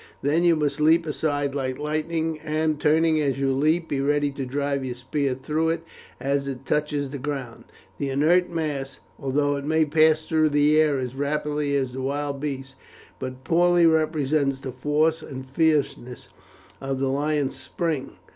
Then 0.23 0.43
you 0.43 0.55
must 0.55 0.81
leap 0.81 1.05
aside 1.05 1.53
like 1.53 1.77
lightning, 1.77 2.39
and, 2.39 2.79
turning 2.79 3.21
as 3.21 3.39
you 3.39 3.53
leap, 3.53 3.87
be 3.89 4.01
ready 4.01 4.31
to 4.31 4.47
drive 4.47 4.83
your 4.83 4.95
spear 4.95 5.35
through 5.35 5.69
it 5.69 5.83
as 6.19 6.47
it 6.47 6.65
touches 6.65 7.11
the 7.11 7.19
ground. 7.19 7.65
The 7.99 8.09
inert 8.09 8.49
mass, 8.49 9.01
although 9.19 9.57
it 9.57 9.63
may 9.63 9.85
pass 9.85 10.25
through 10.25 10.49
the 10.49 10.75
air 10.79 10.97
as 10.97 11.13
rapidly 11.13 11.75
as 11.75 11.93
the 11.93 12.01
wild 12.01 12.39
beast, 12.39 12.73
but 13.19 13.43
poorly 13.43 13.85
represents 13.85 14.61
the 14.61 14.71
force 14.71 15.21
and 15.21 15.47
fierceness 15.47 16.29
of 16.81 16.99
the 16.99 17.09
lion's 17.09 17.55
spring. 17.55 18.13